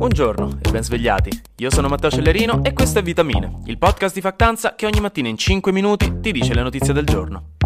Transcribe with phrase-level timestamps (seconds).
[0.00, 1.42] Buongiorno e ben svegliati.
[1.56, 5.28] Io sono Matteo Cellerino e questo è Vitamine, il podcast di Factanza che ogni mattina
[5.28, 7.56] in 5 minuti ti dice le notizie del giorno.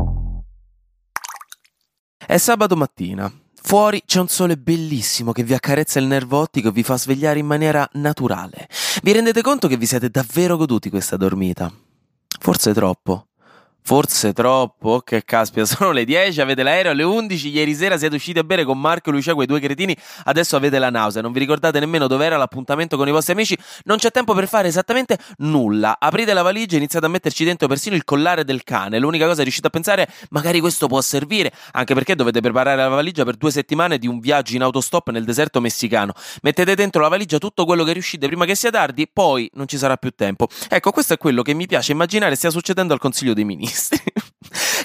[2.27, 3.33] È sabato mattina.
[3.63, 7.39] Fuori c'è un sole bellissimo che vi accarezza il nervo ottico e vi fa svegliare
[7.39, 8.67] in maniera naturale.
[9.05, 11.73] Vi rendete conto che vi siete davvero goduti questa dormita?
[12.41, 13.29] Forse troppo.
[13.87, 18.39] Forse troppo, che caspita, sono le 10, avete l'aereo alle 11, ieri sera siete usciti
[18.39, 21.41] a bere con Marco e Lucia, quei due cretini, adesso avete la nausea, non vi
[21.41, 25.19] ricordate nemmeno dove era l'appuntamento con i vostri amici, non c'è tempo per fare esattamente
[25.41, 25.99] nulla.
[26.01, 29.43] Aprite la valigia e iniziate a metterci dentro persino il collare del cane, l'unica cosa
[29.43, 33.37] riuscite a pensare è magari questo può servire, anche perché dovete preparare la valigia per
[33.37, 36.15] due settimane di un viaggio in autostop nel deserto messicano.
[36.41, 39.77] Mettete dentro la valigia tutto quello che riuscite prima che sia tardi, poi non ci
[39.77, 40.49] sarà più tempo.
[40.71, 43.99] Ecco, questo è quello che mi piace immaginare stia succedendo al Consiglio dei Ministri ministri.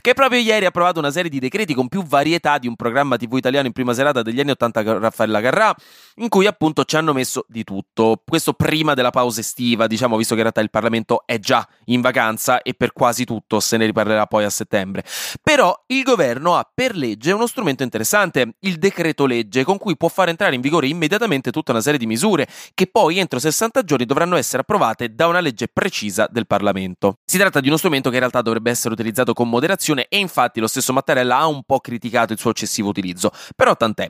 [0.02, 3.18] che proprio ieri ha approvato una serie di decreti con più varietà di un programma
[3.18, 5.76] TV italiano in prima serata degli anni 80 con Raffaella Carrà,
[6.16, 8.22] in cui appunto ci hanno messo di tutto.
[8.26, 12.02] Questo prima della pausa estiva, diciamo, visto che in realtà il Parlamento è già in
[12.02, 15.04] vacanza e per quasi tutto se ne riparlerà poi a settembre.
[15.44, 20.08] Però il governo ha per legge uno strumento interessante, il decreto legge, con cui può
[20.08, 24.06] far entrare in vigore immediatamente tutta una serie di misure che poi entro 60 giorni
[24.06, 27.18] dovranno essere approvate da una legge precisa del Parlamento.
[27.26, 30.60] Si tratta di uno strumento che in realtà dovrebbe essere utilizzato con moderazione e infatti
[30.60, 34.10] lo stesso Mattarella ha un po' criticato il suo eccessivo utilizzo, però tant'è.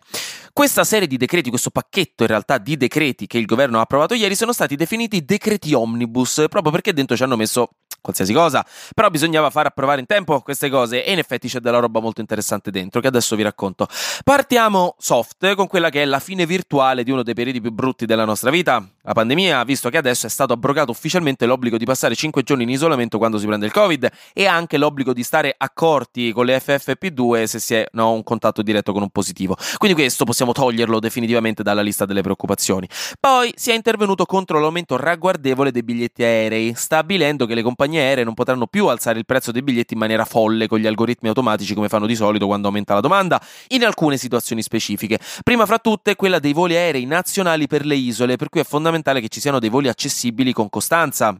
[0.54, 4.14] Questa serie di decreti, questo pacchetto in realtà di decreti che il governo ha approvato
[4.14, 7.70] ieri sono stati definiti decreti omnibus, proprio perché dentro ci hanno messo
[8.02, 11.80] qualsiasi cosa, però bisognava far approvare in tempo queste cose e in effetti c'è della
[11.80, 13.88] roba molto interessante dentro che adesso vi racconto.
[14.24, 18.06] Partiamo soft con quella che è la fine virtuale di uno dei periodi più brutti
[18.06, 22.16] della nostra vita, la pandemia, visto che adesso è stato abrogato ufficialmente l'obbligo di passare
[22.16, 26.32] 5 giorni in isolamento quando si prende il Covid e anche l'obbligo di stare accorti
[26.32, 29.58] con le FFP2 se si è no, un contatto diretto con un positivo.
[29.78, 32.88] Quindi questo possiamo toglierlo definitivamente dalla lista delle preoccupazioni.
[33.20, 38.24] Poi si è intervenuto contro l'aumento ragguardevole dei biglietti aerei, stabilendo che le compagnie aeree
[38.24, 41.74] non potranno più alzare il prezzo dei biglietti in maniera folle con gli algoritmi automatici
[41.74, 45.20] come fanno di solito quando aumenta la domanda, in alcune situazioni specifiche.
[45.44, 48.98] Prima fra tutte quella dei voli aerei nazionali per le isole, per cui è fondamentale
[49.22, 51.40] che ci siano dei voli accessibili con costanza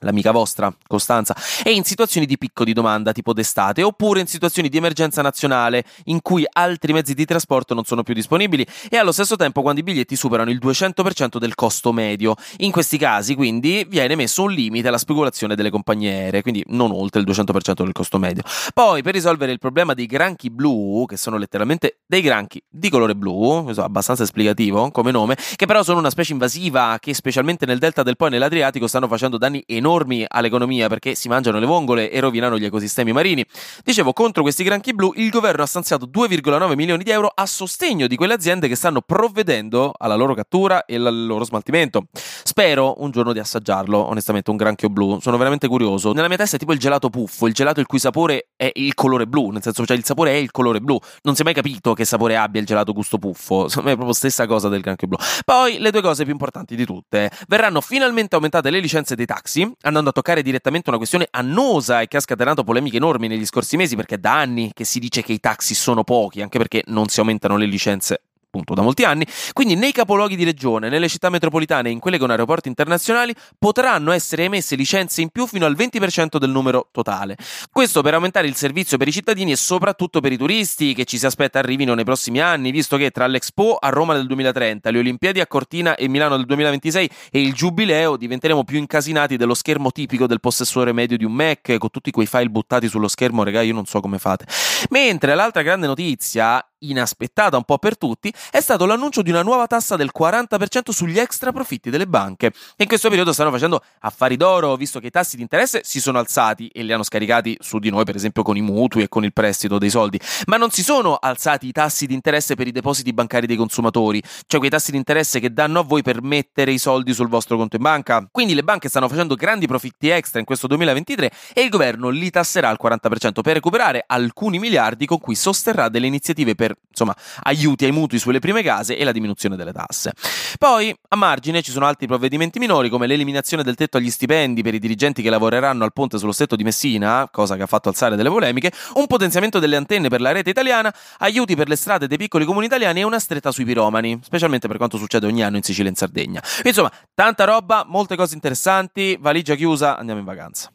[0.00, 4.68] l'amica vostra, Costanza, e in situazioni di picco di domanda tipo d'estate, oppure in situazioni
[4.68, 9.12] di emergenza nazionale in cui altri mezzi di trasporto non sono più disponibili e allo
[9.12, 12.34] stesso tempo quando i biglietti superano il 200% del costo medio.
[12.58, 16.90] In questi casi, quindi, viene messo un limite alla speculazione delle compagnie aeree, quindi non
[16.92, 18.42] oltre il 200% del costo medio.
[18.74, 23.14] Poi, per risolvere il problema dei granchi blu, che sono letteralmente dei granchi di colore
[23.14, 28.02] blu, abbastanza esplicativo come nome, che però sono una specie invasiva che specialmente nel delta
[28.02, 32.10] del Po e nell'Adriatico stanno facendo danni enormi enormi all'economia perché si mangiano le vongole
[32.10, 33.46] e rovinano gli ecosistemi marini.
[33.84, 38.08] Dicevo, contro questi granchi blu il governo ha stanziato 2,9 milioni di euro a sostegno
[38.08, 42.06] di quelle aziende che stanno provvedendo alla loro cattura e al loro smaltimento.
[42.12, 45.20] Spero un giorno di assaggiarlo, onestamente, un granchio blu.
[45.20, 46.12] Sono veramente curioso.
[46.12, 48.94] Nella mia testa è tipo il gelato puffo, il gelato il cui sapore è il
[48.94, 50.98] colore blu, nel senso, cioè il sapore è il colore blu.
[51.22, 53.68] Non si è mai capito che sapore abbia il gelato gusto puffo.
[53.76, 55.16] Secondo è proprio stessa cosa del granchio blu.
[55.44, 57.30] Poi le due cose più importanti di tutte.
[57.46, 62.08] Verranno finalmente aumentate le licenze dei taxi andando a toccare direttamente una questione annosa e
[62.08, 65.32] che ha scatenato polemiche enormi negli scorsi mesi perché da anni che si dice che
[65.32, 69.26] i taxi sono pochi, anche perché non si aumentano le licenze appunto da molti anni,
[69.52, 74.12] quindi nei capoluoghi di regione, nelle città metropolitane e in quelle con aeroporti internazionali potranno
[74.12, 77.36] essere emesse licenze in più fino al 20% del numero totale.
[77.70, 81.18] Questo per aumentare il servizio per i cittadini e soprattutto per i turisti che ci
[81.18, 84.98] si aspetta arrivino nei prossimi anni, visto che tra l'Expo a Roma del 2030, le
[84.98, 89.90] Olimpiadi a Cortina e Milano del 2026 e il Giubileo diventeremo più incasinati dello schermo
[89.90, 93.60] tipico del possessore medio di un Mac con tutti quei file buttati sullo schermo, regà,
[93.60, 94.46] io non so come fate.
[94.90, 99.66] Mentre l'altra grande notizia inaspettata un po' per tutti, è stato l'annuncio di una nuova
[99.66, 102.46] tassa del 40% sugli extra profitti delle banche.
[102.46, 106.00] E in questo periodo stanno facendo affari d'oro, visto che i tassi di interesse si
[106.00, 109.08] sono alzati e li hanno scaricati su di noi, per esempio con i mutui e
[109.08, 110.20] con il prestito dei soldi.
[110.46, 114.22] Ma non si sono alzati i tassi di interesse per i depositi bancari dei consumatori,
[114.46, 117.56] cioè quei tassi di interesse che danno a voi per mettere i soldi sul vostro
[117.56, 118.26] conto in banca.
[118.30, 122.30] Quindi le banche stanno facendo grandi profitti extra in questo 2023 e il governo li
[122.30, 127.84] tasserà al 40% per recuperare alcuni miliardi con cui sosterrà delle iniziative per insomma, aiuti
[127.84, 130.12] ai mutui sulle prime case e la diminuzione delle tasse.
[130.58, 134.74] Poi, a margine, ci sono altri provvedimenti minori come l'eliminazione del tetto agli stipendi per
[134.74, 138.16] i dirigenti che lavoreranno al ponte sullo stretto di Messina, cosa che ha fatto alzare
[138.16, 142.16] delle polemiche, un potenziamento delle antenne per la rete italiana, aiuti per le strade dei
[142.16, 145.62] piccoli comuni italiani e una stretta sui piromani, specialmente per quanto succede ogni anno in
[145.62, 146.42] Sicilia e in Sardegna.
[146.64, 150.70] Insomma, tanta roba, molte cose interessanti, valigia chiusa, andiamo in vacanza.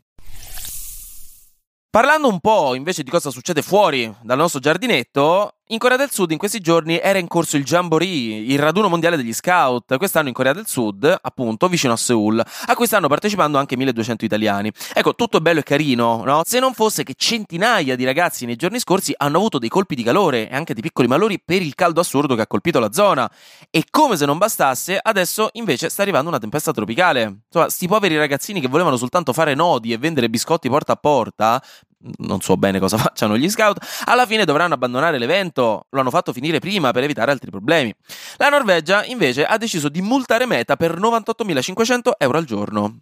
[1.92, 6.32] Parlando un po' invece di cosa succede fuori dal nostro giardinetto, in Corea del Sud
[6.32, 10.34] in questi giorni era in corso il Jamboree, il raduno mondiale degli scout, quest'anno in
[10.34, 14.70] Corea del Sud, appunto, vicino a Seoul, a cui stanno partecipando anche 1200 italiani.
[14.94, 16.42] Ecco, tutto bello e carino, no?
[16.46, 20.04] Se non fosse che centinaia di ragazzi nei giorni scorsi hanno avuto dei colpi di
[20.04, 23.32] calore e anche di piccoli malori per il caldo assurdo che ha colpito la zona.
[23.70, 27.44] E come se non bastasse, adesso invece sta arrivando una tempesta tropicale.
[27.46, 31.64] Insomma, sti poveri ragazzini che volevano soltanto fare nodi e vendere biscotti porta a porta,
[32.18, 36.34] non so bene cosa facciano gli scout, alla fine dovranno abbandonare l'evento, lo hanno fatto
[36.34, 37.94] finire prima per evitare altri problemi.
[38.38, 43.00] La Norvegia invece ha deciso di multare Meta per 98.500 euro al giorno.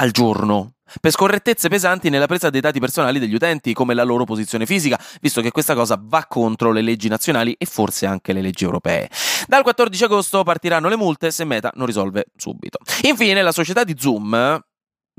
[0.00, 0.74] Al giorno.
[1.00, 4.98] Per scorrettezze pesanti nella presa dei dati personali degli utenti, come la loro posizione fisica,
[5.20, 9.10] visto che questa cosa va contro le leggi nazionali e forse anche le leggi europee.
[9.46, 12.78] Dal 14 agosto partiranno le multe se Meta non risolve subito.
[13.02, 14.62] Infine, la società di Zoom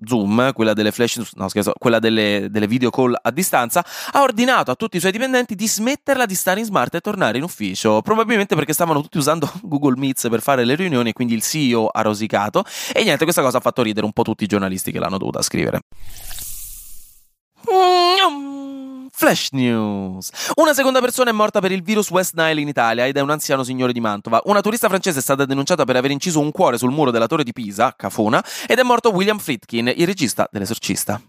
[0.05, 4.71] Zoom, quella delle flash, no scherzo, quella delle, delle video call a distanza, ha ordinato
[4.71, 8.01] a tutti i suoi dipendenti di smetterla di stare in smart e tornare in ufficio,
[8.01, 11.87] probabilmente perché stavano tutti usando Google Meets per fare le riunioni e quindi il CEO
[11.87, 12.63] ha rosicato
[12.93, 15.41] e niente, questa cosa ha fatto ridere un po' tutti i giornalisti che l'hanno dovuta
[15.41, 15.81] scrivere.
[19.19, 20.29] Flash News.
[20.55, 23.29] Una seconda persona è morta per il virus West Nile in Italia ed è un
[23.29, 24.39] anziano signore di Mantova.
[24.45, 27.43] Una turista francese è stata denunciata per aver inciso un cuore sul muro della torre
[27.43, 31.21] di Pisa, Cafona, ed è morto William Friedkin, il regista dell'esorcista.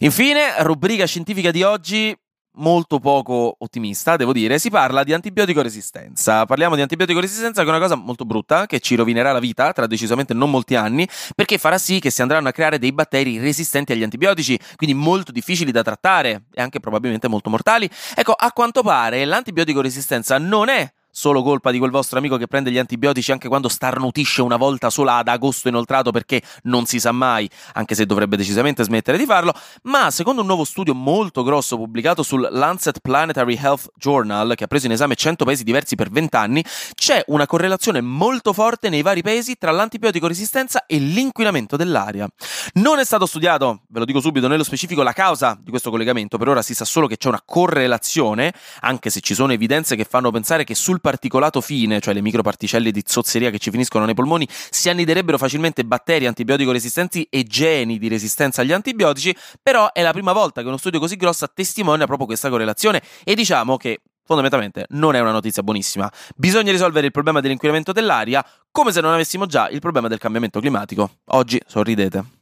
[0.00, 2.14] Infine, rubrica scientifica di oggi,
[2.54, 6.44] molto poco ottimista, devo dire, si parla di antibiotico resistenza.
[6.44, 9.72] Parliamo di antibiotico resistenza che è una cosa molto brutta, che ci rovinerà la vita
[9.72, 13.38] tra decisamente non molti anni, perché farà sì che si andranno a creare dei batteri
[13.38, 17.88] resistenti agli antibiotici, quindi molto difficili da trattare e anche probabilmente molto mortali.
[18.14, 22.46] Ecco, a quanto pare l'antibiotico resistenza non è solo colpa di quel vostro amico che
[22.46, 26.98] prende gli antibiotici anche quando starnutisce una volta sola ad agosto inoltrato perché non si
[26.98, 31.42] sa mai, anche se dovrebbe decisamente smettere di farlo, ma secondo un nuovo studio molto
[31.42, 35.96] grosso pubblicato sul Lancet Planetary Health Journal, che ha preso in esame 100 paesi diversi
[35.96, 36.64] per 20 anni,
[36.94, 42.26] c'è una correlazione molto forte nei vari paesi tra l'antibiotico resistenza e l'inquinamento dell'aria.
[42.74, 46.38] Non è stato studiato, ve lo dico subito, nello specifico la causa di questo collegamento,
[46.38, 50.04] per ora si sa solo che c'è una correlazione, anche se ci sono evidenze che
[50.04, 54.14] fanno pensare che sul particolato fine, cioè le microparticelle di zozzeria che ci finiscono nei
[54.14, 60.00] polmoni, si anniderebbero facilmente batteri antibiotico resistenti e geni di resistenza agli antibiotici, però è
[60.00, 64.00] la prima volta che uno studio così grosso testimonia proprio questa correlazione e diciamo che
[64.24, 66.10] fondamentalmente non è una notizia buonissima.
[66.36, 70.60] Bisogna risolvere il problema dell'inquinamento dell'aria come se non avessimo già il problema del cambiamento
[70.60, 71.18] climatico.
[71.26, 72.41] Oggi sorridete.